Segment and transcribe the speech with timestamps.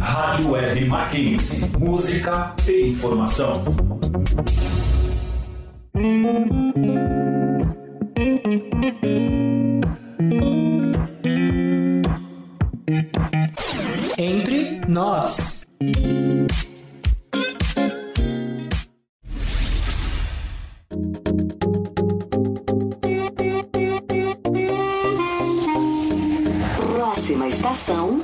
[0.00, 1.62] Rádio Web Mackenzie.
[1.78, 3.62] Música e informação.
[14.18, 15.64] Entre nós.
[26.92, 28.23] Próxima estação.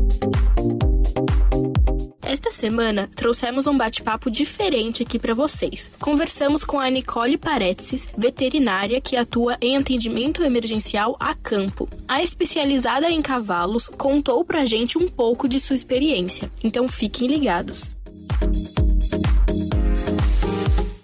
[2.31, 5.91] Esta semana trouxemos um bate-papo diferente aqui para vocês.
[5.99, 11.89] Conversamos com a Nicole Paretzes, veterinária que atua em atendimento emergencial a campo.
[12.07, 17.97] A especializada em cavalos contou pra gente um pouco de sua experiência, então fiquem ligados.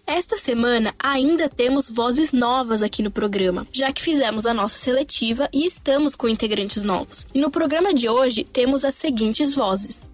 [0.07, 5.49] Esta semana ainda temos vozes novas aqui no programa, já que fizemos a nossa seletiva
[5.53, 7.27] e estamos com integrantes novos.
[7.33, 10.09] E no programa de hoje temos as seguintes vozes: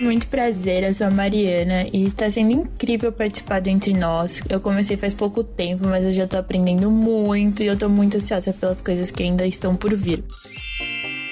[0.00, 4.42] Muito prazer, eu sou a Mariana e está sendo incrível participar do Entre Nós.
[4.48, 8.18] Eu comecei faz pouco tempo, mas eu já tô aprendendo muito e eu tô muito
[8.18, 10.22] ansiosa pelas coisas que ainda estão por vir.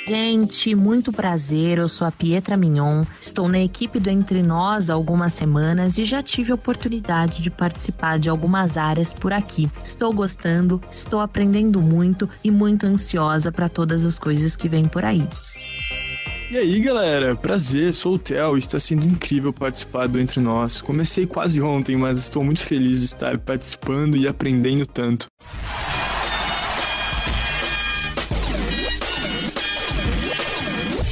[0.06, 1.78] Gente, muito prazer.
[1.78, 3.04] Eu sou a Pietra Mignon.
[3.18, 7.50] Estou na equipe do Entre Nós há algumas semanas e já tive a oportunidade de
[7.50, 9.70] participar de algumas áreas por aqui.
[9.82, 15.06] Estou gostando, estou aprendendo muito e muito ansiosa para todas as coisas que vêm por
[15.06, 15.26] aí.
[16.50, 17.34] E aí, galera?
[17.34, 20.82] Prazer, sou o Theo está sendo incrível participar do Entre Nós.
[20.82, 25.26] Comecei quase ontem, mas estou muito feliz de estar participando e aprendendo tanto.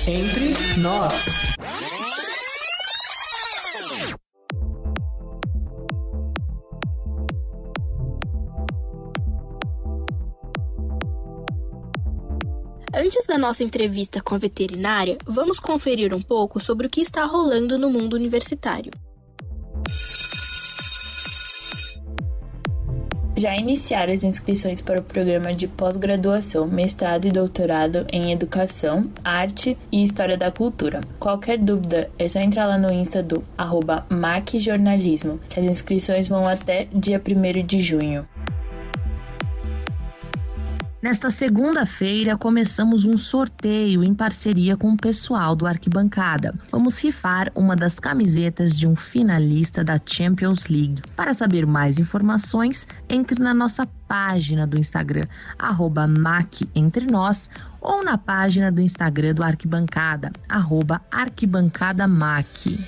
[0.05, 1.13] Entre nós.
[12.93, 17.25] Antes da nossa entrevista com a veterinária, vamos conferir um pouco sobre o que está
[17.25, 18.91] rolando no mundo universitário.
[23.35, 29.77] Já iniciaram as inscrições para o programa de pós-graduação, mestrado e doutorado em Educação, Arte
[29.91, 31.01] e História da Cultura.
[31.19, 36.47] Qualquer dúvida é só entrar lá no Insta do arroba MacJornalismo, que as inscrições vão
[36.47, 38.29] até dia 1 de junho.
[41.03, 46.57] Nesta segunda-feira, começamos um sorteio em parceria com o pessoal do Arquibancada.
[46.71, 51.03] Vamos rifar uma das camisetas de um finalista da Champions League.
[51.17, 55.27] Para saber mais informações, entre na nossa página do Instagram,
[56.21, 62.79] MacEntreNós, ou na página do Instagram do Arquibancada, arroba ArquibancadaMac.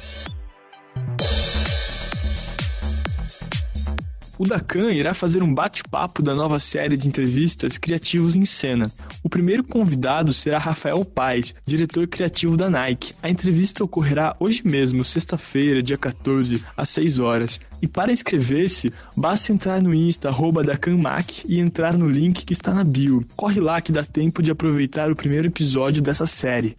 [4.36, 8.90] O Dacan irá fazer um bate-papo da nova série de entrevistas Criativos em Cena.
[9.22, 13.14] O primeiro convidado será Rafael Paes, diretor criativo da Nike.
[13.22, 17.60] A entrevista ocorrerá hoje mesmo, sexta-feira, dia 14, às 6 horas.
[17.80, 20.34] E para inscrever-se, basta entrar no Insta
[20.64, 23.24] DacanMac e entrar no link que está na bio.
[23.36, 26.74] Corre lá que dá tempo de aproveitar o primeiro episódio dessa série.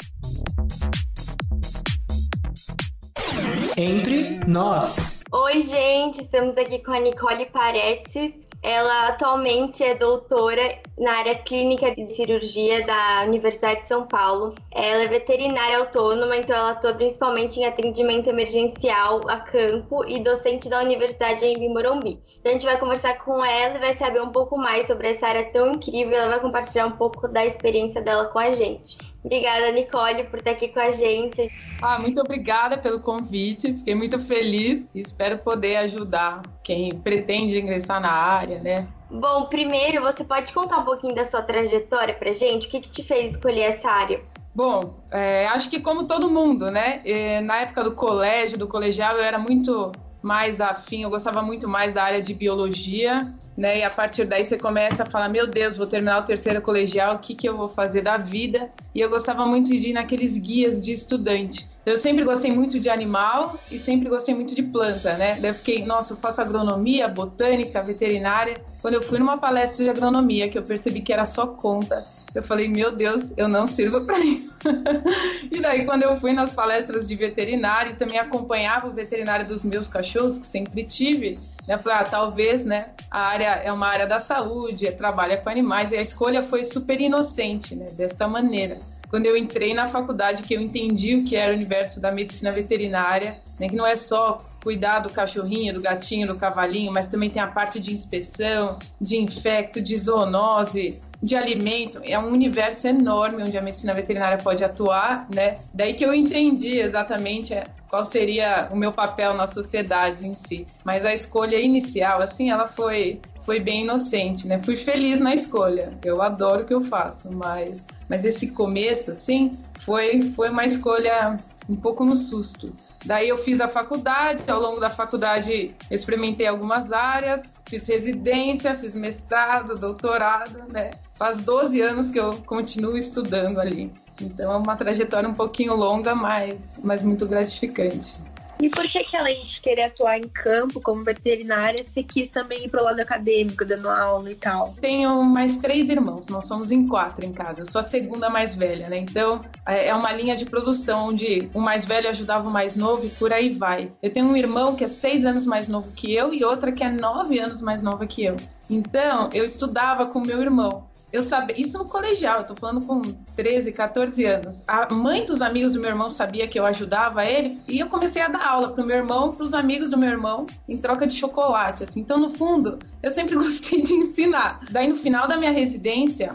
[3.77, 5.14] Entre nós.
[5.37, 8.47] Oi, gente, estamos aqui com a Nicole Paretzes.
[8.63, 14.55] Ela atualmente é doutora na área clínica de cirurgia da Universidade de São Paulo.
[14.71, 20.69] Ela é veterinária autônoma, então ela atua principalmente em atendimento emergencial a campo e docente
[20.69, 22.17] da Universidade em Morumbi.
[22.45, 25.25] Então a gente vai conversar com ela e vai saber um pouco mais sobre essa
[25.25, 26.15] área tão incrível.
[26.15, 28.99] Ela vai compartilhar um pouco da experiência dela com a gente.
[29.23, 31.51] Obrigada, Nicole, por estar aqui com a gente.
[31.81, 33.73] Ah, muito obrigada pelo convite.
[33.73, 38.87] Fiquei muito feliz e espero poder ajudar quem pretende ingressar na área, né?
[39.09, 42.67] Bom, primeiro, você pode contar um pouquinho da sua trajetória pra gente?
[42.67, 44.21] O que, que te fez escolher essa área?
[44.53, 47.01] Bom, é, acho que como todo mundo, né?
[47.03, 49.91] E, na época do colégio, do colegial, eu era muito
[50.25, 53.79] mais afim, eu gostava muito mais da área de biologia, né?
[53.79, 57.15] E a partir daí você começa a falar: meu Deus, vou terminar o terceiro colegial,
[57.15, 58.69] o que, que eu vou fazer da vida?
[58.93, 61.69] E eu gostava muito de ir naqueles guias de estudante.
[61.85, 65.35] Eu sempre gostei muito de animal e sempre gostei muito de planta, né?
[65.39, 68.55] Daí eu fiquei, nossa, eu faço agronomia, botânica, veterinária.
[68.85, 72.03] Quando eu fui numa palestra de agronomia, que eu percebi que era só conta,
[72.35, 74.53] eu falei, meu Deus, eu não sirvo para isso.
[75.51, 79.63] e daí, quando eu fui nas palestras de veterinária e também acompanhava o veterinário dos
[79.63, 81.79] meus cachorros, que sempre tive, né?
[81.79, 82.89] Falei, ah, talvez, né?
[83.09, 86.63] A área é uma área da saúde, é, trabalha com animais, e a escolha foi
[86.63, 87.87] super inocente, né?
[87.97, 88.77] Desta maneira
[89.15, 92.51] quando eu entrei na faculdade que eu entendi o que era o universo da medicina
[92.51, 97.29] veterinária, né, que não é só cuidar do cachorrinho, do gatinho, do cavalinho, mas também
[97.29, 101.99] tem a parte de inspeção, de infecto, de zoonose, de alimento.
[102.03, 105.57] É um universo enorme onde a medicina veterinária pode atuar, né?
[105.73, 110.67] Daí que eu entendi exatamente é, qual seria o meu papel na sociedade em si.
[110.83, 114.59] Mas a escolha inicial, assim, ela foi foi bem inocente, né?
[114.63, 115.93] Fui feliz na escolha.
[116.03, 121.37] Eu adoro o que eu faço, mas mas esse começo assim foi foi uma escolha
[121.67, 122.71] um pouco no susto.
[123.05, 128.95] Daí eu fiz a faculdade, ao longo da faculdade experimentei algumas áreas, fiz residência, fiz
[128.95, 130.91] mestrado, doutorado, né?
[131.13, 133.91] Faz 12 anos que eu continuo estudando ali.
[134.19, 138.17] Então é uma trajetória um pouquinho longa, mas, mas muito gratificante.
[138.59, 142.65] E por que que além de querer atuar em campo como veterinária, você quis também
[142.65, 144.73] ir pro lado acadêmico, dando aula e tal?
[144.79, 147.61] Tenho mais três irmãos, nós somos em quatro em casa.
[147.61, 148.97] Eu sou a segunda mais velha, né?
[148.97, 153.05] Então é, é uma linha de produção onde o mais velho ajudava o mais novo
[153.05, 153.91] e por aí vai.
[154.01, 156.83] Eu tenho um irmão que é seis anos mais novo que eu e outra que
[156.83, 158.37] é nove anos mais nova que eu.
[158.69, 163.01] Então eu estudava com meu irmão eu sabia, isso no colegial, eu tô falando com
[163.35, 164.63] 13, 14 anos.
[164.67, 168.21] A mãe dos amigos do meu irmão sabia que eu ajudava ele e eu comecei
[168.21, 171.83] a dar aula pro meu irmão, pros amigos do meu irmão, em troca de chocolate,
[171.83, 172.01] assim.
[172.01, 174.59] Então, no fundo, eu sempre gostei de ensinar.
[174.69, 176.33] Daí, no final da minha residência,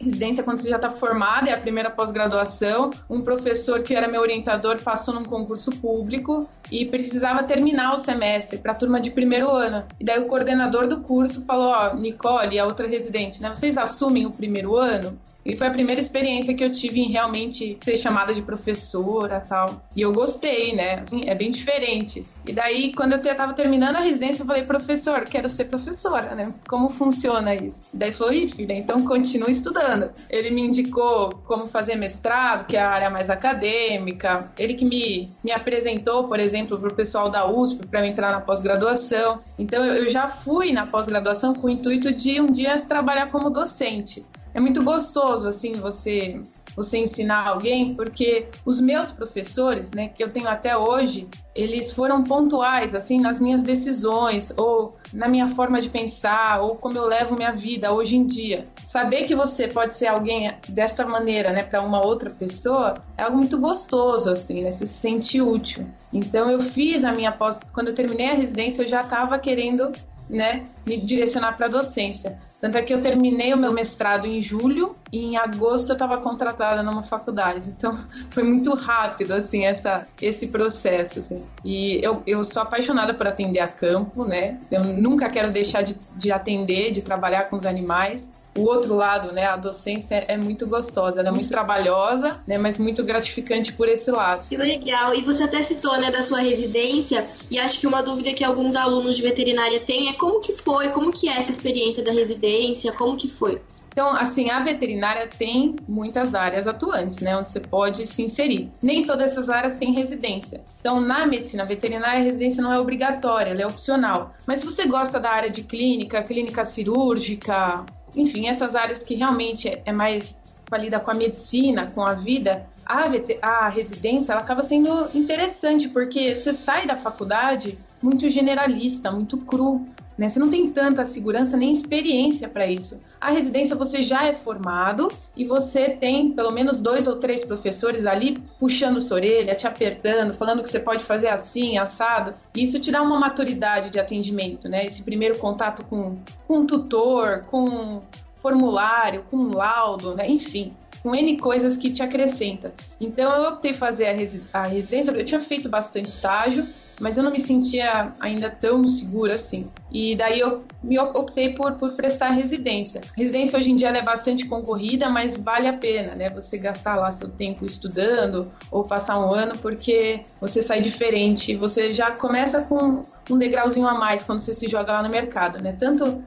[0.00, 2.90] residência quando você já está formada, é a primeira pós-graduação.
[3.08, 8.58] Um professor que era meu orientador passou num concurso público e precisava terminar o semestre
[8.58, 9.84] para a turma de primeiro ano.
[9.98, 13.48] E daí o coordenador do curso falou: Ó, Nicole, a outra residente, né?
[13.54, 15.18] Vocês assumem o primeiro ano?
[15.48, 19.82] E foi a primeira experiência que eu tive em realmente ser chamada de professora tal.
[19.96, 21.02] E eu gostei, né?
[21.06, 22.26] Assim, é bem diferente.
[22.46, 26.52] E daí, quando eu tava terminando a residência, eu falei, professor, quero ser professora, né?
[26.68, 27.88] Como funciona isso?
[27.94, 30.10] Daí falou, ih, filha, então continue estudando.
[30.28, 34.50] Ele me indicou como fazer mestrado, que é a área mais acadêmica.
[34.58, 39.40] Ele que me, me apresentou, por exemplo, pro pessoal da USP para entrar na pós-graduação.
[39.58, 44.26] Então, eu já fui na pós-graduação com o intuito de um dia trabalhar como docente
[44.54, 46.40] é muito gostoso assim você
[46.78, 52.22] você ensinar alguém, porque os meus professores, né, que eu tenho até hoje, eles foram
[52.22, 57.34] pontuais assim nas minhas decisões ou na minha forma de pensar ou como eu levo
[57.34, 58.68] minha vida hoje em dia.
[58.84, 63.36] Saber que você pode ser alguém desta maneira, né, para uma outra pessoa, é algo
[63.36, 65.84] muito gostoso assim, né, se sentir útil.
[66.12, 69.90] Então eu fiz a minha pós, quando eu terminei a residência, eu já estava querendo
[70.28, 72.38] né, me direcionar para a docência.
[72.60, 76.18] Tanto é que eu terminei o meu mestrado em julho e em agosto eu estava
[76.18, 77.68] contratada numa faculdade.
[77.68, 77.96] Então
[78.30, 81.44] foi muito rápido assim essa esse processo assim.
[81.64, 84.58] E eu, eu sou apaixonada por atender a campo, né?
[84.70, 89.32] Eu nunca quero deixar de, de atender, de trabalhar com os animais o outro lado,
[89.32, 93.88] né, a docência é muito gostosa, ela é muito trabalhosa, né, mas muito gratificante por
[93.88, 94.48] esse lado.
[94.48, 95.14] Que legal.
[95.14, 98.74] E você até citou, né, da sua residência, e acho que uma dúvida que alguns
[98.76, 102.92] alunos de veterinária têm é como que foi, como que é essa experiência da residência,
[102.92, 103.60] como que foi?
[103.98, 108.70] Então, assim, a veterinária tem muitas áreas atuantes, né, onde você pode se inserir.
[108.80, 110.60] Nem todas essas áreas têm residência.
[110.80, 114.34] Então, na medicina veterinária, a residência não é obrigatória, ela é opcional.
[114.46, 117.84] Mas se você gosta da área de clínica, clínica cirúrgica,
[118.14, 123.08] enfim, essas áreas que realmente é mais valida com a medicina, com a vida, a,
[123.42, 129.86] a residência ela acaba sendo interessante, porque você sai da faculdade muito generalista, muito cru.
[130.18, 130.28] Né?
[130.28, 133.00] Você não tem tanta segurança nem experiência para isso.
[133.20, 138.04] A residência você já é formado e você tem pelo menos dois ou três professores
[138.04, 142.34] ali puxando sua orelha, te apertando, falando que você pode fazer assim, assado.
[142.56, 144.84] Isso te dá uma maturidade de atendimento, né?
[144.84, 148.02] Esse primeiro contato com, com um tutor, com
[148.38, 150.28] formulário, com laudo, né?
[150.28, 152.72] enfim com N coisas que te acrescenta.
[153.00, 156.66] Então eu optei fazer a, resi a residência, eu tinha feito bastante estágio,
[157.00, 159.70] mas eu não me sentia ainda tão segura assim.
[159.90, 163.00] E daí eu me optei por, por prestar residência.
[163.16, 166.28] Residência hoje em dia é bastante concorrida, mas vale a pena, né?
[166.30, 171.54] Você gastar lá seu tempo estudando ou passar um ano, porque você sai diferente.
[171.56, 175.62] Você já começa com um degrauzinho a mais quando você se joga lá no mercado,
[175.62, 175.76] né?
[175.78, 176.22] Tanto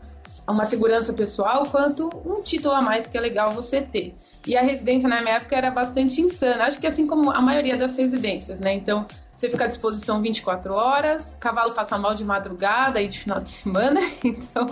[0.48, 4.16] uma segurança pessoal quanto um título a mais que é legal você ter.
[4.46, 7.78] E a residência na minha época era bastante insana, acho que assim como a maioria
[7.78, 8.74] das residências, né?
[8.74, 9.06] Então,
[9.42, 13.50] você fica à disposição 24 horas, cavalo passa mal de madrugada e de final de
[13.50, 14.68] semana, então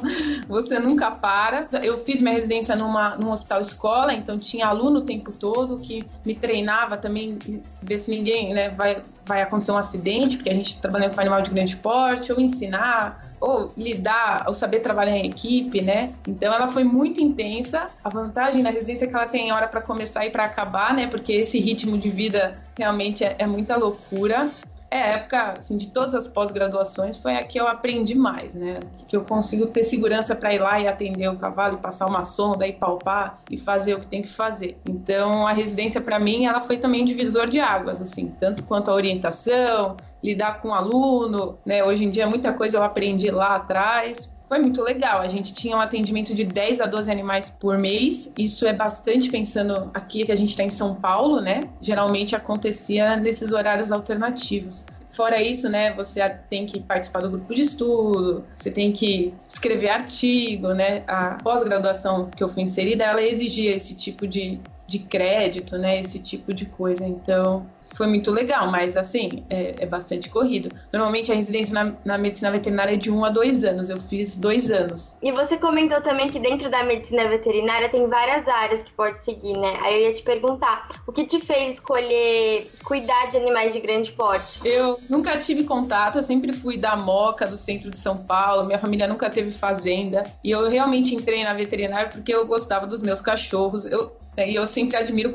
[0.48, 1.68] você nunca para.
[1.82, 6.06] Eu fiz minha residência numa, num hospital escola, então tinha aluno o tempo todo que
[6.24, 7.39] me treinava também,
[7.82, 11.42] ver se ninguém né, vai, vai acontecer um acidente, porque a gente trabalhando com animal
[11.42, 16.13] de grande porte, ou ensinar, ou lidar, ou saber trabalhar em equipe, né?
[16.27, 17.88] Então ela foi muito intensa.
[18.03, 21.08] A vantagem da residência é que ela tem hora para começar e para acabar, né?
[21.08, 24.50] Porque esse ritmo de vida realmente é, é muita loucura.
[24.91, 28.79] É, a época assim, de todas as pós-graduações foi a que eu aprendi mais, né?
[29.08, 32.24] Que eu consigo ter segurança para ir lá e atender o cavalo e passar uma
[32.24, 34.79] sonda e palpar e fazer o que tem que fazer.
[34.89, 38.96] Então a residência para mim ela foi também divisor de águas, assim, tanto quanto a
[38.96, 41.84] orientação, lidar com o aluno, né?
[41.84, 45.22] Hoje em dia muita coisa eu aprendi lá atrás foi muito legal.
[45.22, 48.34] A gente tinha um atendimento de 10 a 12 animais por mês.
[48.36, 51.70] Isso é bastante pensando aqui que a gente está em São Paulo, né?
[51.79, 54.86] Geralmente acontecia nesses horários alternativos.
[55.12, 59.89] Fora isso, né, você tem que participar do grupo de estudo, você tem que escrever
[59.89, 61.03] artigo, né?
[61.08, 66.00] A pós-graduação que eu fui inserida, ela exigia esse tipo de, de crédito, né?
[66.00, 67.06] Esse tipo de coisa.
[67.06, 67.65] Então,
[68.00, 70.72] foi muito legal, mas assim, é, é bastante corrido.
[70.94, 74.38] Normalmente a residência na, na, medicina veterinária é de um a dois anos, eu fiz
[74.38, 75.18] dois anos.
[75.22, 79.58] E você comentou também que dentro da medicina veterinária tem várias áreas que pode seguir,
[79.58, 79.77] né?
[79.82, 84.13] Aí eu ia te perguntar, o que te fez escolher cuidar de animais de grande
[84.13, 84.62] porte?
[84.63, 88.79] Eu nunca tive contato, eu sempre fui da Moca, do centro de São Paulo, minha
[88.79, 93.20] família nunca teve fazenda, e eu realmente entrei na veterinária porque eu gostava dos meus
[93.20, 93.86] cachorros.
[93.86, 95.32] Eu, e eu sempre admiro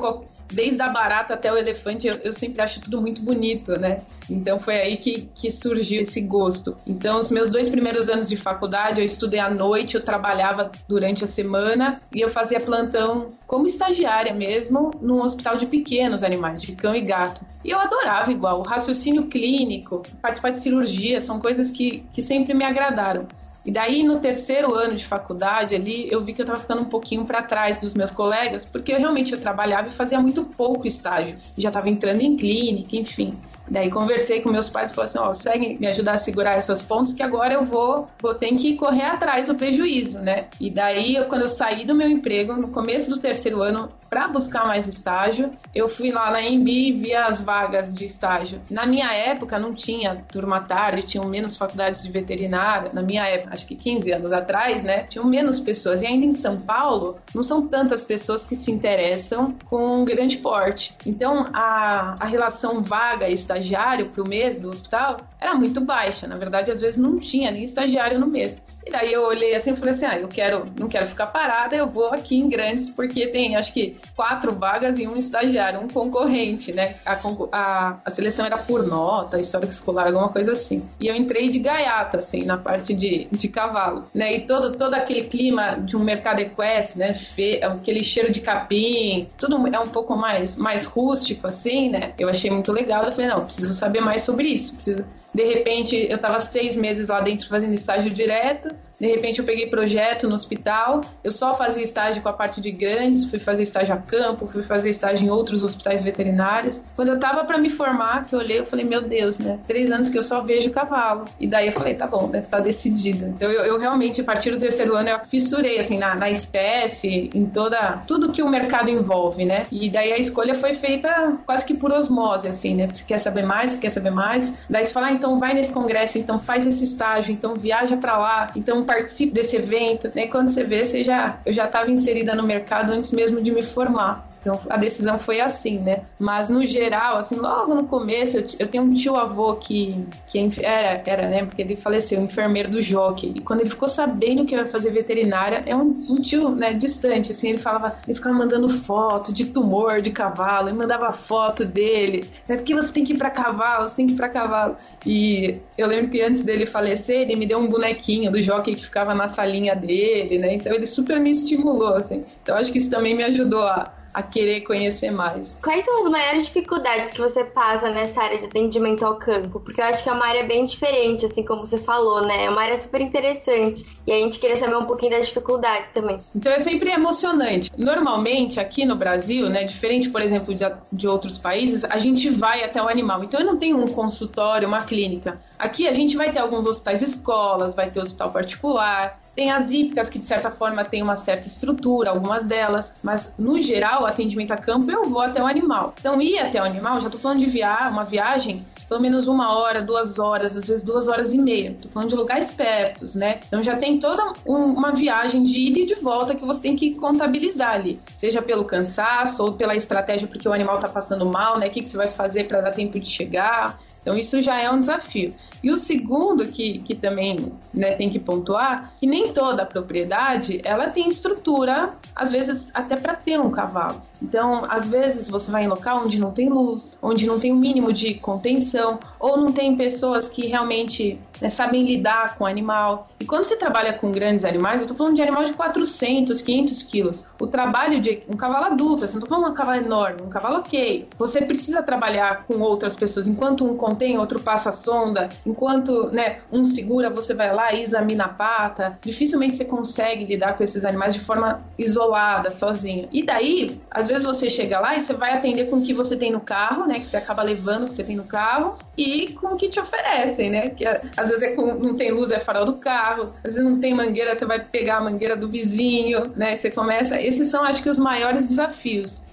[0.51, 3.97] desde a barata até o elefante, eu, eu, sempre acho tudo muito bonito, né?
[4.29, 6.75] Então foi aí que, que surgiu esse gosto.
[6.87, 11.23] Então, os meus dois primeiros anos de faculdade, eu estudei à noite, eu trabalhava durante
[11.23, 16.73] a semana e eu fazia plantão como estagiária mesmo num hospital de pequenos animais, de
[16.73, 17.41] cão e gato.
[17.63, 22.53] E eu adorava igual, o raciocínio clínico, participar de cirurgia, são coisas que, que sempre
[22.53, 23.27] me agradaram.
[23.65, 26.85] E daí, no terceiro ano de faculdade, ali, eu vi que eu estava ficando um
[26.85, 30.85] pouquinho para trás dos meus colegas, porque eu realmente eu trabalhava e fazia muito pouco
[30.85, 31.37] estágio.
[31.57, 33.33] Já estava entrando em clínica, enfim.
[33.69, 36.81] Daí conversei com meus pais e falei assim, ó, oh, me ajudar a segurar essas
[36.81, 40.47] pontas que agora eu vou, vou ter que correr atrás do prejuízo, né?
[40.59, 44.27] E daí, eu, quando eu saí do meu emprego, no começo do terceiro ano, para
[44.27, 48.61] buscar mais estágio, eu fui lá na EMB e vi as vagas de estágio.
[48.69, 52.91] Na minha época, não tinha turma tarde, tinham menos faculdades de veterinária.
[52.93, 55.03] Na minha época, acho que 15 anos atrás, né?
[55.09, 56.01] Tinham menos pessoas.
[56.01, 60.95] E ainda em São Paulo, não são tantas pessoas que se interessam com grande porte.
[61.05, 66.27] Então, a, a relação vaga e estágio estagiário o mês do hospital era muito baixa.
[66.27, 68.61] Na verdade, às vezes não tinha nem estagiário no mês.
[68.85, 71.75] E daí eu olhei assim e falei assim: ah, eu quero, não quero ficar parada,
[71.75, 75.87] eu vou aqui em grandes, porque tem acho que quatro vagas e um estagiário, um
[75.87, 76.97] concorrente, né?
[77.03, 77.19] A,
[77.51, 80.87] a, a seleção era por nota, histórico escolar, alguma coisa assim.
[80.99, 84.35] E eu entrei de gaiata, assim, na parte de, de cavalo, né?
[84.35, 87.13] E todo, todo aquele clima de um mercado equestre, né?
[87.15, 92.13] Fe, aquele cheiro de capim, tudo é um pouco mais, mais rústico, assim, né?
[92.19, 93.03] Eu achei muito legal.
[93.03, 97.09] Eu falei: não, preciso saber mais sobre isso, preciso de repente, eu estava seis meses
[97.09, 98.73] lá dentro fazendo estágio direto.
[98.99, 102.71] De repente eu peguei projeto no hospital, eu só fazia estágio com a parte de
[102.71, 106.83] grandes, fui fazer estágio a campo, fui fazer estágio em outros hospitais veterinários.
[106.95, 109.59] Quando eu tava para me formar, que eu olhei, eu falei, meu Deus, né?
[109.67, 111.25] Três anos que eu só vejo cavalo.
[111.39, 112.41] E daí eu falei, tá bom, né?
[112.41, 113.25] Tá decidido.
[113.25, 117.29] Então eu, eu realmente, a partir do terceiro ano, eu fissurei, assim, na, na espécie,
[117.33, 118.01] em toda...
[118.07, 119.65] Tudo que o mercado envolve, né?
[119.71, 122.87] E daí a escolha foi feita quase que por osmose, assim, né?
[122.91, 124.55] Você quer saber mais, você quer saber mais.
[124.69, 128.17] Daí você fala, ah, então vai nesse congresso, então faz esse estágio, então viaja para
[128.17, 130.27] lá, então participe desse evento, né?
[130.27, 133.61] Quando você vê, você já, eu já estava inserida no mercado antes mesmo de me
[133.61, 134.27] formar.
[134.45, 136.03] Então a decisão foi assim, né?
[136.19, 140.37] Mas no geral, assim, logo no começo, eu, eu tenho um tio avô que, que
[140.37, 141.43] é era, era, né?
[141.43, 143.33] Porque ele faleceu, enfermeiro do Jockey.
[143.35, 146.73] E quando ele ficou sabendo que eu ia fazer veterinária, é um, um tio, né,
[146.73, 151.65] distante, assim, ele falava, ele ficava mandando foto de tumor de cavalo, ele mandava foto
[151.65, 152.55] dele, né?
[152.55, 154.75] Porque você tem que ir para cavalo, você tem que ir para cavalo.
[155.03, 158.83] E eu lembro que antes dele falecer, ele me deu um bonequinho do Jockey que
[158.83, 160.53] ficava na salinha dele, né?
[160.53, 162.21] Então ele super me estimulou, assim.
[162.43, 165.59] Então acho que isso também me ajudou a a querer conhecer mais.
[165.61, 169.59] Quais são as maiores dificuldades que você passa nessa área de atendimento ao campo?
[169.59, 172.45] Porque eu acho que é uma área bem diferente, assim como você falou, né?
[172.45, 173.85] É uma área super interessante.
[174.07, 176.17] E a gente queria saber um pouquinho da dificuldade também.
[176.33, 177.69] Então é sempre emocionante.
[177.77, 182.63] Normalmente, aqui no Brasil, né, diferente, por exemplo, de, de outros países, a gente vai
[182.63, 183.21] até o animal.
[183.21, 185.41] Então eu não tenho um consultório, uma clínica.
[185.59, 190.09] Aqui a gente vai ter alguns hospitais escolas, vai ter hospital particular, tem as hípicas
[190.09, 194.51] que de certa forma tem uma certa estrutura, algumas delas, mas no geral, o atendimento
[194.51, 195.93] a campo eu vou até o animal.
[195.99, 199.57] Então ir até o animal, já tô falando de via uma viagem pelo menos uma
[199.57, 201.75] hora, duas horas, às vezes duas horas e meia.
[201.81, 203.39] Tô falando de lugares pertos, né?
[203.47, 206.75] Então já tem toda um, uma viagem de ida e de volta que você tem
[206.75, 211.57] que contabilizar ali, seja pelo cansaço ou pela estratégia porque o animal tá passando mal,
[211.57, 211.67] né?
[211.67, 213.79] O que, que você vai fazer para dar tempo de chegar?
[214.01, 215.33] Então isso já é um desafio.
[215.65, 220.91] E o segundo que, que também né, tem que pontuar, que nem toda propriedade ela
[220.91, 223.99] tem estrutura, às vezes até para ter um cavalo.
[224.21, 227.55] Então, às vezes você vai em local onde não tem luz, onde não tem o
[227.55, 232.47] um mínimo de contenção, ou não tem pessoas que realmente né, sabem lidar com o
[232.47, 233.07] animal.
[233.19, 236.81] E quando você trabalha com grandes animais, eu estou falando de animal de 400, 500
[236.83, 237.25] quilos.
[237.39, 240.57] O trabalho de um cavalo adulto, você não estou falando um cavalo enorme, um cavalo
[240.57, 241.07] ok.
[241.17, 243.27] Você precisa trabalhar com outras pessoas.
[243.27, 245.29] Enquanto um contém, outro passa a sonda.
[245.55, 248.99] Enquanto né, um segura, você vai lá e examina a pata.
[249.01, 253.07] Dificilmente você consegue lidar com esses animais de forma isolada, sozinha.
[253.11, 256.17] E daí, às vezes você chega lá e você vai atender com o que você
[256.17, 256.99] tem no carro, né?
[256.99, 260.49] Que você acaba levando que você tem no carro e com o que te oferecem,
[260.49, 260.69] né?
[260.69, 263.79] Que às vezes é com, não tem luz, é farol do carro, às vezes não
[263.79, 266.55] tem mangueira, você vai pegar a mangueira do vizinho, né?
[266.55, 267.21] Você começa.
[267.21, 269.23] Esses são, acho que, os maiores desafios.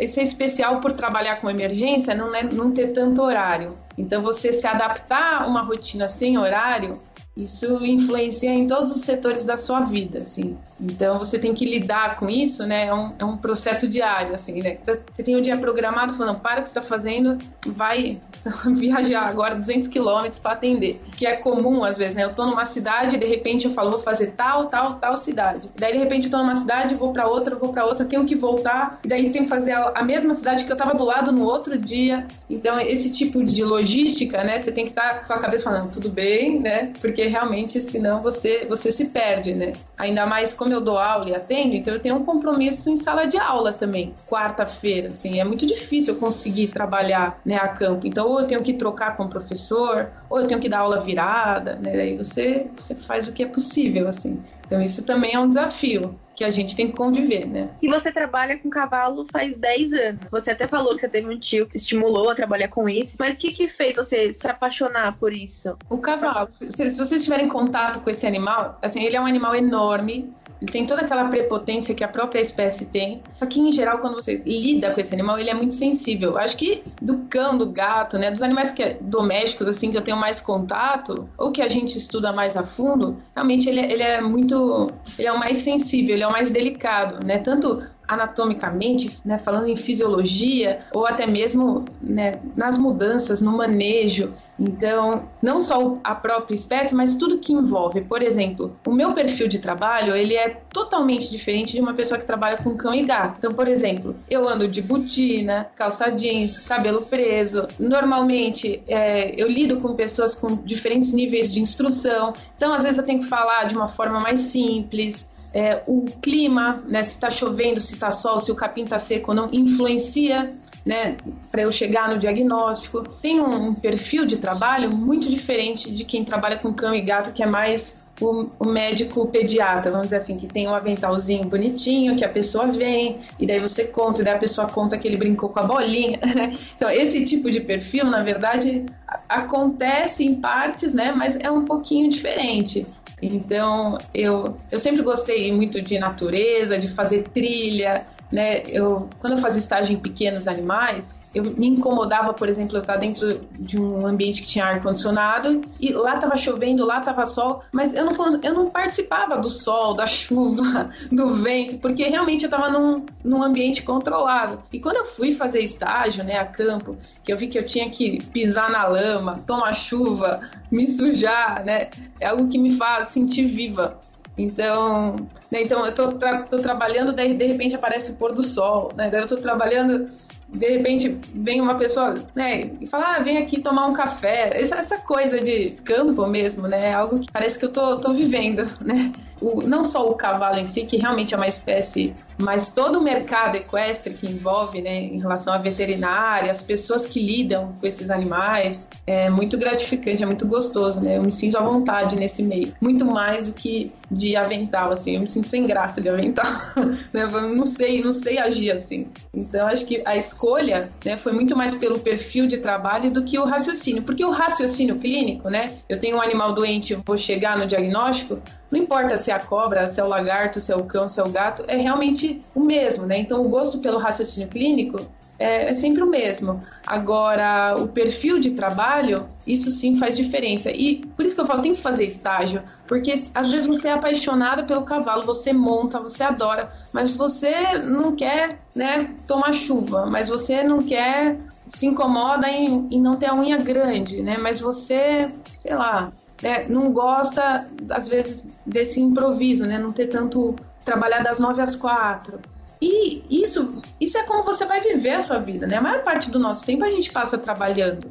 [0.00, 3.76] Isso é especial por trabalhar com emergência, não, é, não ter tanto horário.
[3.96, 7.00] Então, você se adaptar a uma rotina sem horário
[7.36, 10.56] isso influencia em todos os setores da sua vida, assim.
[10.80, 12.86] Então você tem que lidar com isso, né?
[12.86, 14.78] É um, é um processo diário, assim, né?
[15.10, 17.36] Você, tem um dia programado, falando, para o que você está fazendo,
[17.66, 18.18] vai
[18.74, 21.00] viajar agora 200 quilômetros para atender.
[21.16, 22.24] Que é comum, às vezes, né?
[22.24, 25.70] Eu tô numa cidade, de repente eu falo, vou fazer tal, tal, tal cidade.
[25.76, 28.34] Daí, de repente, eu tô numa cidade, vou para outra, vou para outra, tenho que
[28.34, 31.32] voltar, e daí tenho que fazer a, a mesma cidade que eu tava do lado
[31.32, 32.26] no outro dia.
[32.48, 34.58] Então, esse tipo de logística, né?
[34.58, 36.92] Você tem que estar tá com a cabeça falando, tudo bem, né?
[37.00, 39.72] Porque realmente, senão você, você se perde, né?
[39.98, 43.26] Ainda mais como eu dou aula e atendo, então eu tenho um compromisso em sala
[43.26, 48.06] de aula também, quarta-feira, assim, é muito difícil eu conseguir trabalhar, né, a campo.
[48.06, 51.00] Então, ou eu tenho que trocar com o professor, ou eu tenho que dar aula
[51.00, 51.92] virada, né?
[51.96, 54.42] Daí você, você faz o que é possível, assim.
[54.66, 57.70] Então, isso também é um desafio que a gente tem que conviver, né?
[57.80, 60.20] E você trabalha com cavalo faz 10 anos.
[60.30, 63.38] Você até falou que você teve um tio que estimulou a trabalhar com isso, mas
[63.38, 65.76] o que, que fez você se apaixonar por isso?
[65.88, 66.48] O cavalo.
[66.60, 70.30] Se, se vocês tiverem contato com esse animal, assim, ele é um animal enorme,
[70.60, 73.22] ele tem toda aquela prepotência que a própria espécie tem.
[73.34, 76.38] Só que, em geral, quando você lida com esse animal, ele é muito sensível.
[76.38, 78.30] Acho que do cão, do gato, né?
[78.30, 81.98] Dos animais que é domésticos, assim, que eu tenho mais contato, ou que a gente
[81.98, 84.90] estuda mais a fundo, realmente ele, é, ele é muito.
[85.18, 87.38] Ele é o mais sensível, ele é o mais delicado, né?
[87.38, 94.32] Tanto anatomicamente, né, falando em fisiologia, ou até mesmo né, nas mudanças, no manejo.
[94.58, 98.00] Então, não só a própria espécie, mas tudo que envolve.
[98.00, 102.24] Por exemplo, o meu perfil de trabalho, ele é totalmente diferente de uma pessoa que
[102.24, 103.38] trabalha com cão e gato.
[103.38, 107.68] Então, por exemplo, eu ando de botina, calça jeans, cabelo preso.
[107.78, 112.32] Normalmente, é, eu lido com pessoas com diferentes níveis de instrução.
[112.56, 115.35] Então, às vezes eu tenho que falar de uma forma mais simples.
[115.58, 119.30] É, o clima, né, se está chovendo, se está sol, se o capim está seco
[119.30, 120.48] ou não, influencia
[120.84, 121.16] né,
[121.50, 123.02] para eu chegar no diagnóstico.
[123.22, 127.32] Tem um, um, perfil de trabalho muito diferente de quem trabalha com cão e gato,
[127.32, 132.16] que é mais o, o, médico pediatra, vamos dizer assim, que tem um aventalzinho bonitinho,
[132.16, 135.16] que a pessoa vem, e daí você conta, e daí a pessoa conta que ele
[135.16, 136.20] brincou com a bolinha.
[136.36, 136.52] Né?
[136.76, 138.84] Então, esse tipo de perfil, na verdade,
[139.26, 142.86] acontece em partes, né, mas é um pouquinho diferente.
[143.20, 148.62] Então, eu, eu sempre gostei muito de natureza, de fazer trilha, né?
[148.68, 152.96] Eu, quando eu fazia estágio em pequenos animais, eu me incomodava, por exemplo, eu estar
[152.96, 157.62] dentro de um ambiente que tinha ar condicionado e lá estava chovendo, lá estava sol,
[157.70, 162.46] mas eu não, eu não participava do sol, da chuva, do vento, porque realmente eu
[162.46, 164.62] estava num, num ambiente controlado.
[164.72, 167.90] E quando eu fui fazer estágio, né, a campo, que eu vi que eu tinha
[167.90, 173.44] que pisar na lama, tomar chuva, me sujar, né, é algo que me faz sentir
[173.44, 174.00] viva.
[174.38, 175.16] Então,
[175.50, 178.90] né, então eu tô, tra tô trabalhando, daí de repente aparece o pôr do sol,
[178.94, 179.08] né?
[179.10, 180.06] Daí eu tô trabalhando,
[180.48, 184.60] de repente vem uma pessoa, né, e fala, ah, vem aqui tomar um café.
[184.60, 186.90] Essa, essa coisa de campo mesmo, né?
[186.90, 189.12] É algo que parece que eu tô, tô vivendo, né?
[189.40, 193.02] O, não só o cavalo em si, que realmente é uma espécie, mas todo o
[193.02, 198.10] mercado equestre que envolve, né, em relação à veterinária, as pessoas que lidam com esses
[198.10, 201.16] animais, é muito gratificante, é muito gostoso, né?
[201.16, 205.20] Eu me sinto à vontade nesse meio, muito mais do que de avental, assim, eu
[205.20, 206.46] me sinto sem graça de avental,
[207.12, 207.22] né?
[207.22, 209.08] Eu não sei, não sei agir assim.
[209.34, 213.38] Então, acho que a escolha, né, foi muito mais pelo perfil de trabalho do que
[213.38, 217.58] o raciocínio, porque o raciocínio clínico, né, eu tenho um animal doente, eu vou chegar
[217.58, 220.84] no diagnóstico, não importa se é a cobra, se é o lagarto, se é o
[220.84, 223.18] cão, se é o gato, é realmente o mesmo, né?
[223.18, 225.04] Então, o gosto pelo raciocínio clínico
[225.36, 226.60] é, é, sempre o mesmo.
[226.86, 230.70] Agora, o perfil de trabalho, isso sim faz diferença.
[230.70, 233.92] E por isso que eu falo, tem que fazer estágio, porque às vezes você é
[233.94, 240.28] apaixonada pelo cavalo, você monta, você adora, mas você não quer, né, tomar chuva, mas
[240.28, 241.36] você não quer
[241.66, 244.36] se incomoda em, em não ter a unha grande, né?
[244.38, 246.12] Mas você, sei lá,
[246.42, 249.78] é, não gosta às vezes desse improviso, né?
[249.78, 252.40] Não ter tanto trabalhar das nove às quatro.
[252.80, 255.76] E isso, isso é como você vai viver a sua vida, né?
[255.76, 258.10] A maior parte do nosso tempo a gente passa trabalhando.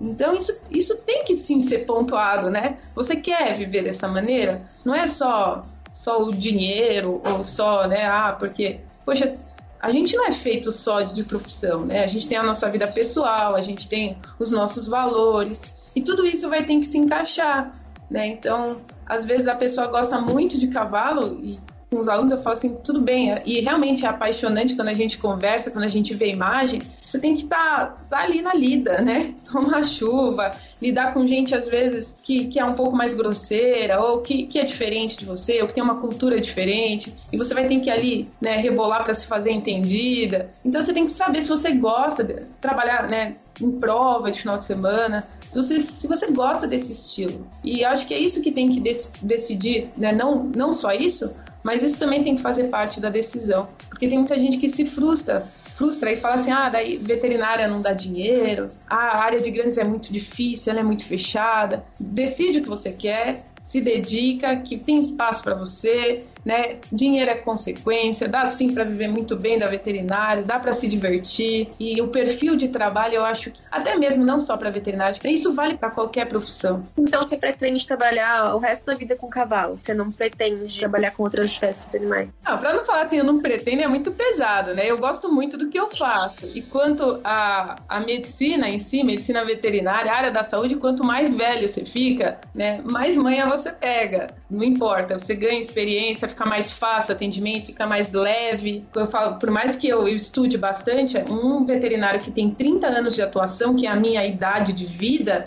[0.00, 2.78] Então isso, isso tem que sim ser pontuado, né?
[2.94, 4.62] Você quer viver dessa maneira?
[4.84, 8.06] Não é só só o dinheiro ou só, né?
[8.06, 9.34] Ah, porque poxa,
[9.80, 12.04] a gente não é feito só de profissão, né?
[12.04, 16.24] A gente tem a nossa vida pessoal, a gente tem os nossos valores e tudo
[16.24, 17.72] isso vai ter que se encaixar,
[18.08, 18.24] né?
[18.24, 21.58] Então, às vezes a pessoa gosta muito de cavalo e
[21.90, 25.16] com os alunos, eu falo assim, tudo bem, e realmente é apaixonante quando a gente
[25.16, 28.52] conversa, quando a gente vê a imagem, você tem que estar tá, tá ali na
[28.52, 29.34] lida, né?
[29.50, 34.20] Tomar chuva, lidar com gente, às vezes, que, que é um pouco mais grosseira, ou
[34.20, 37.66] que, que é diferente de você, ou que tem uma cultura diferente, e você vai
[37.66, 40.50] ter que ali, né, rebolar para se fazer entendida.
[40.62, 44.58] Então você tem que saber se você gosta de trabalhar, né, em prova de final
[44.58, 47.46] de semana, se você, se você gosta desse estilo.
[47.64, 50.12] E acho que é isso que tem que dec decidir, né?
[50.12, 54.18] Não, não só isso, mas isso também tem que fazer parte da decisão, porque tem
[54.18, 58.68] muita gente que se frustra, frustra e fala assim: "Ah, daí veterinária não dá dinheiro,
[58.88, 61.84] ah, a área de grandes é muito difícil, ela é muito fechada".
[61.98, 66.78] Decide o que você quer, se dedica, que tem espaço para você, né?
[66.90, 71.68] Dinheiro é consequência, dá sim para viver muito bem da veterinária, dá para se divertir
[71.78, 75.52] e o perfil de trabalho eu acho que até mesmo não só para veterinária, isso
[75.52, 76.82] vale para qualquer profissão.
[76.96, 79.76] Então você pretende trabalhar o resto da vida com cavalo?
[79.76, 82.30] Você não pretende trabalhar com outras espécies de animais?
[82.42, 84.90] Não, para não falar assim, eu não pretendo é muito pesado, né?
[84.90, 86.46] Eu gosto muito do que eu faço.
[86.54, 91.68] E quanto a, a medicina em si, medicina veterinária, área da saúde, quanto mais velho
[91.68, 94.34] você fica, né, mais manha você pega.
[94.48, 98.84] Não importa, você ganha experiência, fica mais fácil o atendimento, fica mais leve.
[98.94, 103.14] Eu falo, por mais que eu, eu estude bastante, um veterinário que tem 30 anos
[103.14, 105.44] de atuação, que é a minha idade de vida,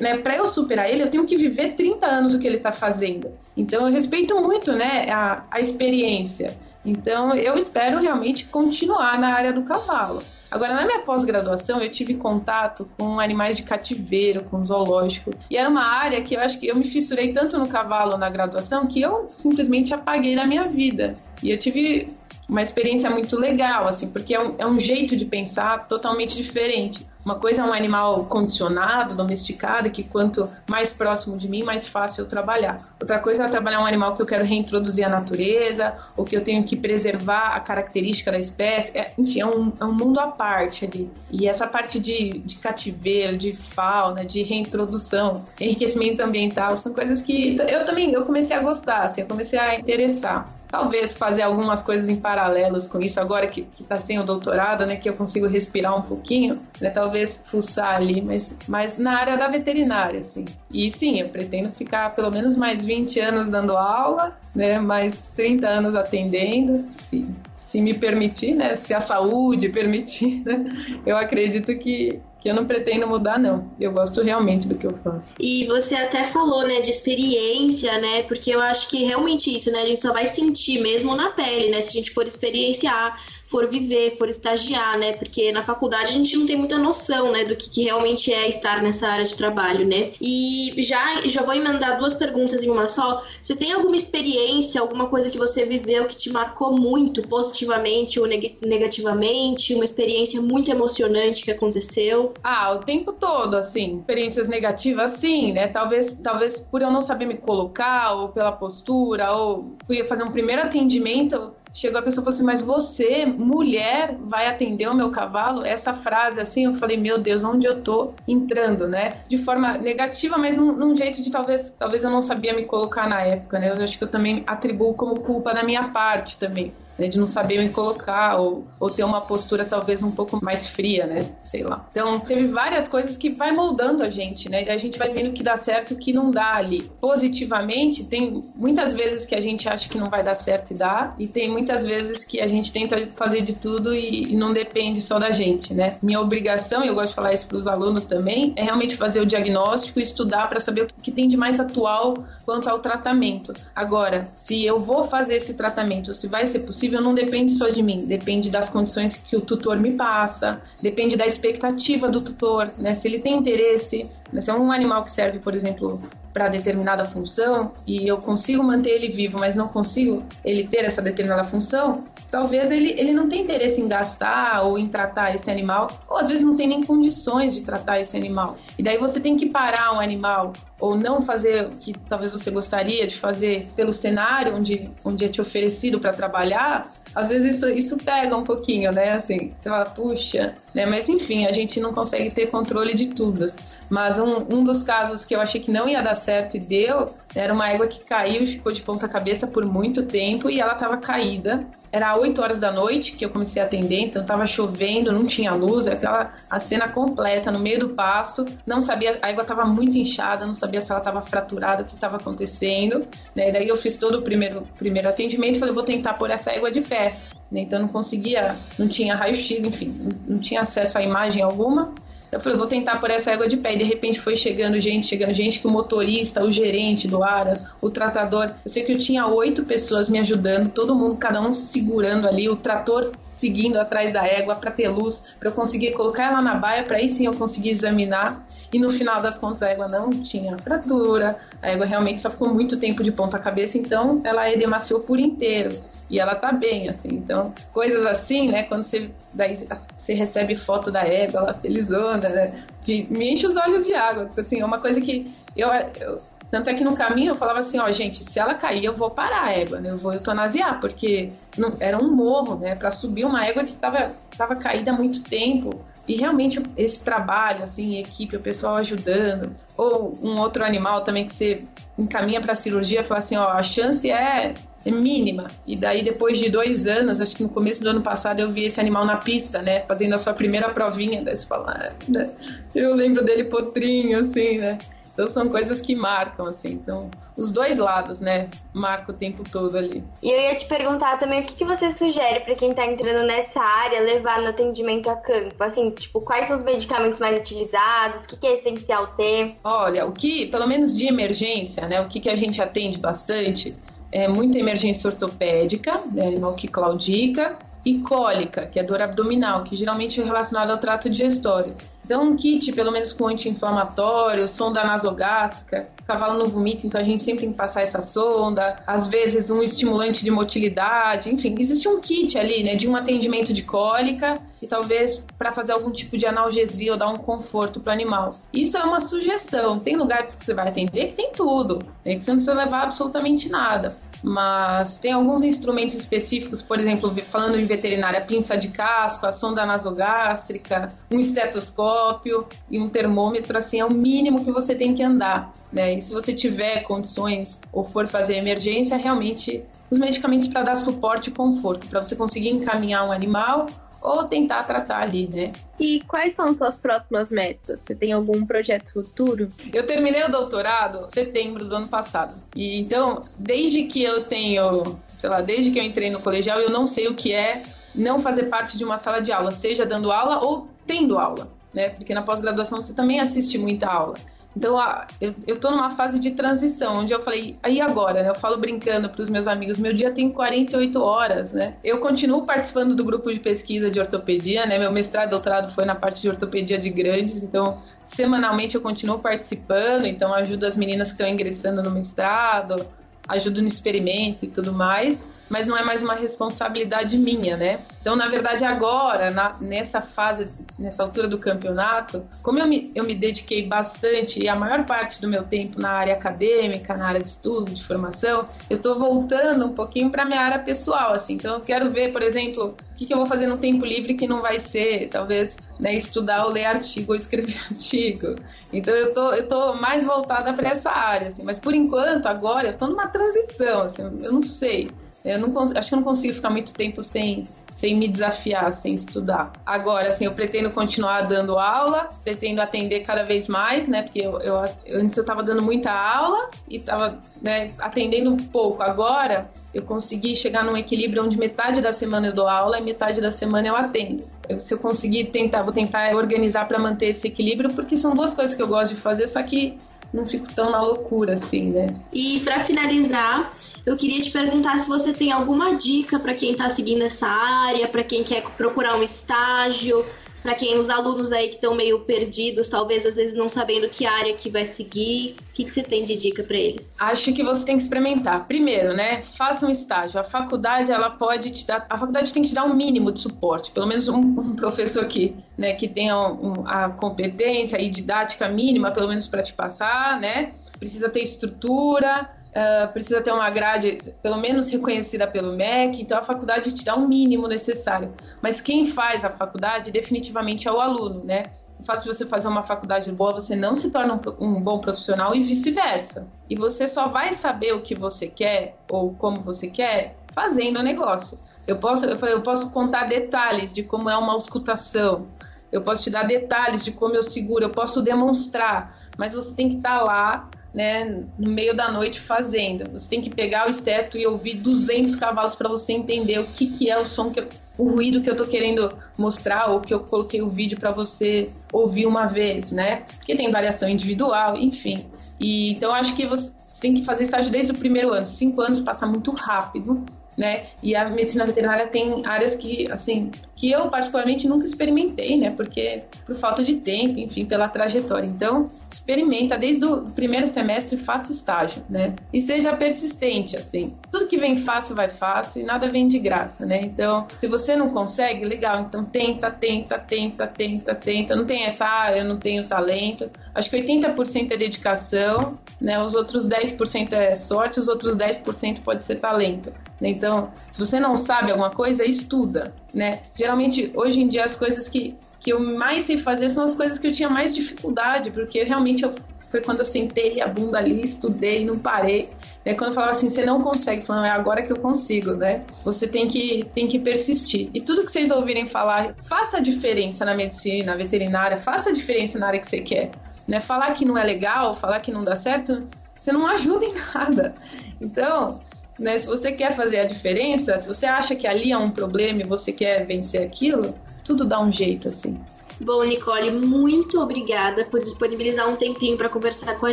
[0.00, 2.72] né, para eu superar ele, eu tenho que viver 30 anos o que ele está
[2.72, 3.32] fazendo.
[3.56, 6.56] Então, eu respeito muito né, a, a experiência.
[6.84, 10.22] Então, eu espero realmente continuar na área do cavalo.
[10.50, 15.30] Agora, na minha pós-graduação, eu tive contato com animais de cativeiro, com zoológico.
[15.48, 18.28] E era uma área que eu acho que eu me fissurei tanto no cavalo na
[18.28, 21.14] graduação que eu simplesmente apaguei na minha vida.
[21.42, 22.12] E eu tive
[22.46, 27.06] uma experiência muito legal, assim, porque é um, é um jeito de pensar totalmente diferente.
[27.24, 32.22] Uma coisa é um animal condicionado, domesticado, que quanto mais próximo de mim, mais fácil
[32.22, 32.80] eu trabalhar.
[33.00, 36.42] Outra coisa é trabalhar um animal que eu quero reintroduzir à natureza, ou que eu
[36.42, 38.98] tenho que preservar a característica da espécie.
[38.98, 41.10] É, enfim, é um, é um mundo à parte ali.
[41.30, 47.56] E essa parte de, de cativeiro, de fauna, de reintrodução, enriquecimento ambiental, são coisas que
[47.68, 52.08] eu também eu comecei a gostar, assim, eu comecei a interessar talvez fazer algumas coisas
[52.08, 55.46] em paralelos com isso agora que, que tá sem o doutorado, né, que eu consigo
[55.46, 60.46] respirar um pouquinho, né, talvez fuçar ali, mas, mas na área da veterinária, assim.
[60.72, 65.68] E sim, eu pretendo ficar pelo menos mais 20 anos dando aula, né, mais 30
[65.68, 70.64] anos atendendo, se, se me permitir, né, se a saúde permitir, né,
[71.04, 73.70] eu acredito que, que eu não pretendo mudar, não.
[73.80, 75.34] Eu gosto realmente do que eu faço.
[75.38, 78.22] E você até falou, né, de experiência, né?
[78.24, 79.82] Porque eu acho que realmente isso, né?
[79.82, 81.80] A gente só vai sentir mesmo na pele, né?
[81.80, 83.16] Se a gente for experienciar
[83.52, 85.12] for viver, for estagiar, né?
[85.12, 88.48] Porque na faculdade a gente não tem muita noção, né, do que, que realmente é
[88.48, 90.12] estar nessa área de trabalho, né?
[90.18, 93.22] E já, já vou emendar duas perguntas em uma só.
[93.42, 98.26] Você tem alguma experiência, alguma coisa que você viveu que te marcou muito, positivamente ou
[98.26, 99.74] neg negativamente?
[99.74, 102.31] Uma experiência muito emocionante que aconteceu?
[102.42, 103.98] Ah, o tempo todo, assim.
[103.98, 105.68] Experiências negativas, sim, né?
[105.68, 110.32] Talvez, talvez por eu não saber me colocar, ou pela postura, ou fui fazer um
[110.32, 115.10] primeiro atendimento chegou a pessoa e falou assim: Mas você, mulher, vai atender o meu
[115.10, 115.64] cavalo?
[115.64, 119.22] Essa frase, assim, eu falei: Meu Deus, onde eu tô entrando, né?
[119.28, 123.08] De forma negativa, mas num, num jeito de talvez, talvez eu não sabia me colocar
[123.08, 123.70] na época, né?
[123.70, 127.26] Eu acho que eu também atribuo como culpa da minha parte também né, de não
[127.26, 131.26] saber me colocar ou, ou ter uma postura talvez um pouco mais fria, né?
[131.42, 131.84] Sei lá.
[131.90, 134.62] Então, teve várias coisas que vai moldando a gente, né?
[134.64, 136.82] E a gente vai vendo que dá certo e que não dá ali.
[137.00, 141.14] Positivamente, tem muitas vezes que a gente acha que não vai dar certo e dá,
[141.18, 145.02] e tem muitas vezes que a gente tenta fazer de tudo e, e não depende
[145.02, 145.98] só da gente, né?
[146.00, 149.20] Minha obrigação, e eu gosto de falar isso para os alunos também, é realmente fazer
[149.20, 153.52] o diagnóstico e estudar para saber o que tem de mais atual quanto ao tratamento.
[153.74, 157.68] Agora, se eu vou fazer esse tratamento, se vai ser possível, possível não depende só
[157.70, 162.70] de mim, depende das condições que o tutor me passa, depende da expectativa do tutor,
[162.76, 162.94] né?
[162.94, 164.40] Se ele tem interesse, né?
[164.40, 166.02] se é um animal que serve, por exemplo,
[166.32, 171.02] para determinada função e eu consigo manter ele vivo, mas não consigo ele ter essa
[171.02, 175.90] determinada função, talvez ele, ele não tenha interesse em gastar ou em tratar esse animal,
[176.08, 178.56] ou às vezes não tem nem condições de tratar esse animal.
[178.78, 182.50] E daí você tem que parar um animal ou não fazer o que talvez você
[182.50, 187.68] gostaria de fazer pelo cenário onde, onde é te oferecido para trabalhar, às vezes isso,
[187.68, 189.12] isso pega um pouquinho, né?
[189.12, 190.86] Assim, você fala, puxa, né?
[190.86, 193.46] Mas enfim, a gente não consegue ter controle de tudo.
[193.90, 197.14] Mas um, um dos casos que eu achei que não ia dar certo e deu,
[197.34, 200.74] era uma égua que caiu e ficou de ponta cabeça por muito tempo e ela
[200.74, 201.66] estava caída.
[201.90, 205.52] Era 8 horas da noite que eu comecei a atender, então estava chovendo, não tinha
[205.54, 208.44] luz, aquela a cena completa no meio do pasto.
[208.66, 211.94] Não sabia, a égua estava muito inchada, não sabia se ela estava fraturada, o que
[211.94, 213.06] estava acontecendo.
[213.34, 213.50] Né?
[213.50, 216.70] Daí eu fiz todo o primeiro, primeiro atendimento e falei, vou tentar pôr essa égua
[216.70, 217.16] de pé.
[217.52, 217.60] Né?
[217.60, 221.94] Então não conseguia, não tinha raio-x, enfim, não, tinha acesso a imagem alguma.
[222.32, 223.74] Eu falei, vou tentar por essa égua de pé.
[223.74, 227.66] E de repente foi chegando gente, chegando gente, que o motorista, o gerente do Aras,
[227.82, 228.54] o tratador.
[228.64, 232.48] Eu sei que eu tinha oito pessoas me ajudando, todo mundo, cada um segurando ali,
[232.48, 236.54] o trator seguindo atrás da égua para ter luz, para eu conseguir colocar ela na
[236.54, 238.42] baia, para aí sim eu conseguir examinar.
[238.72, 242.48] E no final das contas a égua não tinha fratura, a égua realmente só ficou
[242.48, 247.08] muito tempo de ponta cabeça, então ela edemaciou por inteiro e ela tá bem, assim.
[247.08, 248.64] Então, coisas assim, né?
[248.64, 249.54] Quando você, daí,
[249.96, 252.64] você recebe foto da égua, ela felizona, né?
[252.82, 254.28] De, me enche os olhos de água.
[254.36, 256.20] Assim, é uma coisa que eu, eu
[256.50, 259.08] tanto é que no caminho eu falava assim, ó, gente, se ela cair, eu vou
[259.08, 259.90] parar a égua, né?
[259.90, 262.74] Eu vou eutanasiar, porque não, era um morro, né?
[262.74, 265.80] Para subir uma égua que estava tava caída há muito tempo.
[266.06, 271.34] E realmente esse trabalho, assim, equipe, o pessoal ajudando, ou um outro animal também que
[271.34, 271.64] você
[271.98, 275.46] encaminha para cirurgia, fala assim, ó, a chance é é mínima.
[275.66, 278.64] E daí, depois de dois anos, acho que no começo do ano passado, eu vi
[278.64, 279.82] esse animal na pista, né?
[279.82, 281.22] Fazendo a sua primeira provinha.
[281.22, 282.30] Daí você fala, né?
[282.74, 284.78] Eu lembro dele potrinho, assim, né?
[285.12, 286.72] Então são coisas que marcam, assim.
[286.72, 288.48] Então, os dois lados, né?
[288.72, 290.02] Marca o tempo todo ali.
[290.22, 293.26] E eu ia te perguntar também o que, que você sugere para quem tá entrando
[293.26, 295.62] nessa área levar no atendimento a campo?
[295.62, 298.24] Assim, tipo, quais são os medicamentos mais utilizados?
[298.24, 299.54] O que, que é essencial ter?
[299.62, 302.00] Olha, o que, pelo menos de emergência, né?
[302.00, 303.76] O que, que a gente atende bastante
[304.10, 306.26] é muita emergência ortopédica, né?
[306.26, 311.10] Animal que claudica e cólica, que é dor abdominal, que geralmente é relacionada ao trato
[311.10, 311.74] digestório.
[312.04, 317.04] Então, um kit, pelo menos com anti-inflamatório, sonda nasogástrica, o cavalo não vomita, então a
[317.04, 321.88] gente sempre tem que passar essa sonda, às vezes um estimulante de motilidade, enfim, existe
[321.88, 326.18] um kit ali, né, de um atendimento de cólica e talvez para fazer algum tipo
[326.18, 328.36] de analgesia ou dar um conforto para o animal.
[328.52, 329.78] Isso é uma sugestão.
[329.78, 332.82] Tem lugares que você vai atender que tem tudo, né, que você não precisa levar
[332.82, 339.26] absolutamente nada mas tem alguns instrumentos específicos, por exemplo, falando em veterinária, pinça de casco,
[339.26, 344.94] a sonda nasogástrica, um estetoscópio e um termômetro, assim, é o mínimo que você tem
[344.94, 345.94] que andar, né?
[345.94, 351.30] E se você tiver condições ou for fazer emergência, realmente os medicamentos para dar suporte
[351.30, 353.66] e conforto, para você conseguir encaminhar um animal
[354.02, 355.52] ou tentar tratar ali, né?
[355.78, 357.82] E quais são suas próximas metas?
[357.82, 359.48] Você tem algum projeto futuro?
[359.72, 362.34] Eu terminei o doutorado em setembro do ano passado.
[362.54, 366.70] E então, desde que eu tenho, sei lá, desde que eu entrei no colegial, eu
[366.70, 367.62] não sei o que é
[367.94, 371.90] não fazer parte de uma sala de aula, seja dando aula ou tendo aula, né?
[371.90, 374.14] Porque na pós-graduação você também assiste muita aula.
[374.54, 374.78] Então,
[375.20, 378.28] eu, eu tô numa fase de transição, onde eu falei, aí agora, né?
[378.28, 381.74] Eu falo brincando para os meus amigos, meu dia tem 48 horas, né?
[381.82, 384.78] Eu continuo participando do grupo de pesquisa de ortopedia, né?
[384.78, 389.18] Meu mestrado e doutorado foi na parte de ortopedia de grandes, então, semanalmente eu continuo
[389.18, 392.86] participando, então ajudo as meninas que estão ingressando no mestrado,
[393.26, 395.26] ajudo no experimento e tudo mais.
[395.52, 397.80] Mas não é mais uma responsabilidade minha, né?
[398.00, 403.04] Então, na verdade, agora, na, nessa fase, nessa altura do campeonato, como eu me, eu
[403.04, 407.22] me dediquei bastante e a maior parte do meu tempo na área acadêmica, na área
[407.22, 411.34] de estudo, de formação, eu tô voltando um pouquinho para minha área pessoal, assim.
[411.34, 414.14] Então, eu quero ver, por exemplo, o que, que eu vou fazer no tempo livre
[414.14, 418.36] que não vai ser, talvez, né, estudar ou ler artigo ou escrever artigo.
[418.72, 421.42] Então, eu tô, eu tô mais voltada para essa área, assim.
[421.44, 424.90] Mas, por enquanto, agora, eu tô numa transição, assim, eu não sei.
[425.24, 428.94] Eu não, acho que eu não consigo ficar muito tempo sem, sem me desafiar, sem
[428.94, 429.52] estudar.
[429.64, 434.02] Agora, assim, eu pretendo continuar dando aula, pretendo atender cada vez mais, né?
[434.02, 434.56] Porque eu, eu
[434.94, 438.82] antes eu estava dando muita aula e estava né, atendendo pouco.
[438.82, 443.20] Agora eu consegui chegar num equilíbrio onde metade da semana eu dou aula e metade
[443.20, 444.24] da semana eu atendo.
[444.48, 448.34] Eu, se eu conseguir tentar, vou tentar organizar para manter esse equilíbrio, porque são duas
[448.34, 449.78] coisas que eu gosto de fazer, só que
[450.12, 452.00] não fico tão na loucura assim, né?
[452.12, 453.50] E para finalizar,
[453.86, 457.88] eu queria te perguntar se você tem alguma dica para quem está seguindo essa área,
[457.88, 460.04] para quem quer procurar um estágio,
[460.42, 464.04] para quem os alunos aí que estão meio perdidos, talvez às vezes não sabendo que
[464.04, 466.96] área que vai seguir, o que, que você tem de dica para eles?
[467.00, 468.46] Acho que você tem que experimentar.
[468.46, 470.20] Primeiro, né, faça um estágio.
[470.20, 473.20] A faculdade ela pode te dar, a faculdade tem que te dar um mínimo de
[473.20, 478.48] suporte, pelo menos um, um professor que, né, que tenha um, a competência e didática
[478.48, 480.54] mínima, pelo menos para te passar, né?
[480.78, 486.22] Precisa ter estrutura uh, precisa ter uma grade, pelo menos reconhecida pelo MEC, então a
[486.22, 488.14] faculdade te dá o um mínimo necessário.
[488.40, 491.44] Mas quem faz a faculdade definitivamente é o aluno, né?
[491.78, 494.78] O fato de você fazer uma faculdade boa, você não se torna um, um bom
[494.78, 496.28] profissional e vice-versa.
[496.48, 500.82] E você só vai saber o que você quer ou como você quer fazendo o
[500.82, 501.40] negócio.
[501.66, 505.26] Eu posso, eu falei, eu posso contar detalhes de como é uma auscultação.
[505.72, 509.70] Eu posso te dar detalhes de como eu seguro, eu posso demonstrar, mas você tem
[509.70, 512.90] que estar lá né, no meio da noite fazendo.
[512.92, 516.66] Você tem que pegar o esteto e ouvir 200 cavalos para você entender o que,
[516.66, 519.92] que é o som que eu, o ruído que eu tô querendo mostrar ou que
[519.92, 523.04] eu coloquei o vídeo para você ouvir uma vez, né?
[523.18, 525.06] Porque tem variação individual, enfim.
[525.38, 528.26] E então acho que você tem que fazer estágio desde o primeiro ano.
[528.26, 530.04] Cinco anos passa muito rápido
[530.36, 530.66] né?
[530.82, 535.50] E a medicina veterinária tem áreas que, assim, que eu particularmente nunca experimentei, né?
[535.50, 538.26] Porque por falta de tempo, enfim, pela trajetória.
[538.26, 542.14] Então, experimenta desde o primeiro semestre, faça estágio, né?
[542.32, 543.94] E seja persistente, assim.
[544.10, 546.80] Tudo que vem fácil vai fácil e nada vem de graça, né?
[546.82, 548.80] Então, se você não consegue, legal.
[548.80, 551.36] Então, tenta, tenta, tenta, tenta, tenta.
[551.36, 553.30] Não tem essa, ah, eu não tenho talento.
[553.54, 556.02] Acho que 80% é dedicação, né?
[556.02, 559.72] Os outros 10% é sorte, os outros 10% pode ser talento.
[560.00, 560.08] Né?
[560.08, 563.20] Então, se você não sabe alguma coisa, estuda, né?
[563.34, 566.98] Geralmente, hoje em dia, as coisas que, que eu mais sei fazer são as coisas
[566.98, 569.14] que eu tinha mais dificuldade, porque realmente eu,
[569.50, 572.30] foi quando eu sentei a bunda ali, estudei, não parei.
[572.64, 572.74] Né?
[572.74, 575.62] Quando eu falava assim, você não consegue, falando, é agora que eu consigo, né?
[575.84, 577.68] Você tem que, tem que persistir.
[577.74, 581.92] E tudo que vocês ouvirem falar, faça a diferença na medicina, na veterinária, faça a
[581.92, 583.10] diferença na área que você quer.
[583.46, 583.60] Né?
[583.60, 587.54] Falar que não é legal, falar que não dá certo, você não ajuda em nada.
[588.00, 588.60] Então,
[588.98, 592.42] né, se você quer fazer a diferença, se você acha que ali é um problema
[592.42, 595.40] e você quer vencer aquilo, tudo dá um jeito assim.
[595.82, 599.92] Bom, Nicole, muito obrigada por disponibilizar um tempinho para conversar com a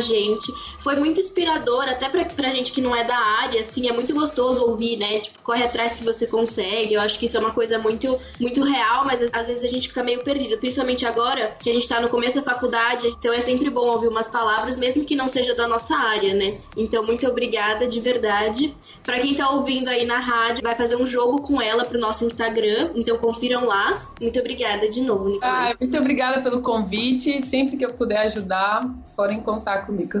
[0.00, 0.52] gente.
[0.78, 4.14] Foi muito inspirador, até pra, pra gente que não é da área, assim, é muito
[4.14, 5.18] gostoso ouvir, né?
[5.18, 6.94] Tipo, corre atrás que você consegue.
[6.94, 9.88] Eu acho que isso é uma coisa muito, muito real, mas às vezes a gente
[9.88, 13.40] fica meio perdido, principalmente agora que a gente tá no começo da faculdade, então é
[13.40, 16.56] sempre bom ouvir umas palavras, mesmo que não seja da nossa área, né?
[16.76, 18.72] Então, muito obrigada de verdade.
[19.02, 22.24] Para quem tá ouvindo aí na rádio, vai fazer um jogo com ela pro nosso
[22.24, 24.00] Instagram, então confiram lá.
[24.20, 25.40] Muito obrigada de novo, Nicole.
[25.42, 27.42] Ah, muito obrigada pelo convite.
[27.42, 30.20] Sempre que eu puder ajudar, podem contar comigo.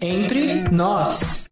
[0.00, 1.48] Entre nós.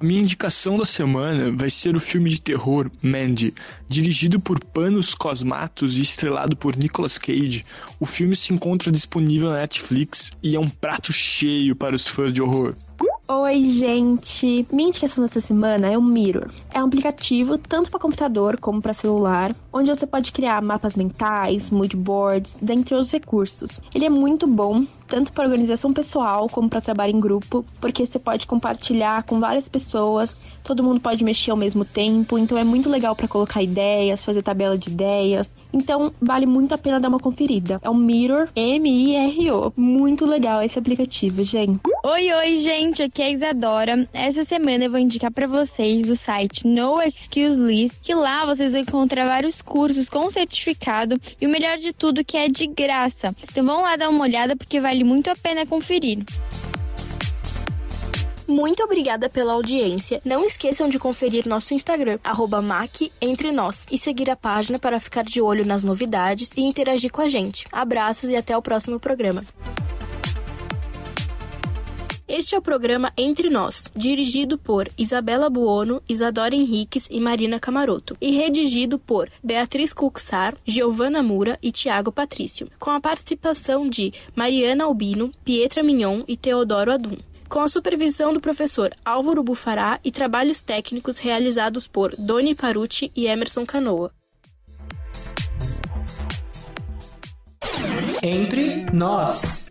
[0.00, 3.54] Minha indicação da semana vai ser o filme de terror Mandy,
[3.88, 7.64] dirigido por Panos Cosmatos e estrelado por Nicolas Cage.
[8.00, 12.32] O filme se encontra disponível na Netflix e é um prato cheio para os fãs
[12.32, 12.74] de horror.
[13.26, 14.66] Oi, gente!
[14.70, 16.50] Minha indicação dessa semana é o Mirror.
[16.70, 21.70] É um aplicativo tanto para computador como para celular, onde você pode criar mapas mentais,
[21.70, 23.80] mood boards, dentre outros recursos.
[23.94, 28.18] Ele é muito bom, tanto para organização pessoal como para trabalho em grupo, porque você
[28.18, 32.90] pode compartilhar com várias pessoas, todo mundo pode mexer ao mesmo tempo, então é muito
[32.90, 35.64] legal para colocar ideias, fazer tabela de ideias.
[35.72, 37.80] Então, vale muito a pena dar uma conferida.
[37.82, 39.72] É o Mirror, M-I-R-O.
[39.78, 41.80] Muito legal esse aplicativo, gente.
[42.04, 44.08] Oi, oi, gente, aqui é a Isadora.
[44.12, 48.72] Essa semana eu vou indicar para vocês o site No Excuse List, que lá vocês
[48.72, 53.32] vão encontrar vários cursos com certificado e o melhor de tudo que é de graça.
[53.44, 56.24] Então vão lá dar uma olhada porque vale muito a pena conferir.
[58.48, 60.20] Muito obrigada pela audiência.
[60.24, 62.18] Não esqueçam de conferir nosso Instagram,
[62.64, 67.12] @mac entre nós, e seguir a página para ficar de olho nas novidades e interagir
[67.12, 67.64] com a gente.
[67.70, 69.44] Abraços e até o próximo programa.
[72.26, 78.16] Este é o programa Entre Nós, dirigido por Isabela Buono, Isadora Henriques e Marina Camaroto,
[78.18, 84.84] e redigido por Beatriz Cuxar, Giovana Mura e Tiago Patrício, com a participação de Mariana
[84.84, 87.16] Albino, Pietra Mignon e Teodoro Adum
[87.46, 93.26] com a supervisão do professor Álvaro Bufará e trabalhos técnicos realizados por Doni Parucci e
[93.26, 94.10] Emerson Canoa.
[98.20, 99.70] Entre nós.